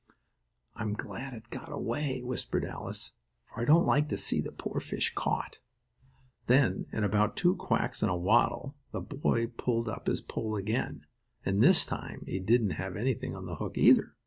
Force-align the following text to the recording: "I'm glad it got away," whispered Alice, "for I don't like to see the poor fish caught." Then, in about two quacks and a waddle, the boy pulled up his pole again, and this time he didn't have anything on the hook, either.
"I'm 0.75 0.93
glad 0.93 1.35
it 1.35 1.51
got 1.51 1.71
away," 1.71 2.23
whispered 2.23 2.65
Alice, 2.65 3.11
"for 3.45 3.61
I 3.61 3.65
don't 3.65 3.85
like 3.85 4.09
to 4.09 4.17
see 4.17 4.41
the 4.41 4.51
poor 4.51 4.79
fish 4.79 5.13
caught." 5.13 5.59
Then, 6.47 6.87
in 6.91 7.03
about 7.03 7.37
two 7.37 7.55
quacks 7.55 8.01
and 8.01 8.09
a 8.09 8.15
waddle, 8.15 8.73
the 8.93 9.01
boy 9.01 9.45
pulled 9.45 9.87
up 9.87 10.07
his 10.07 10.19
pole 10.21 10.55
again, 10.55 11.05
and 11.45 11.61
this 11.61 11.85
time 11.85 12.23
he 12.25 12.39
didn't 12.39 12.71
have 12.81 12.95
anything 12.95 13.35
on 13.35 13.45
the 13.45 13.57
hook, 13.57 13.77
either. 13.77 14.15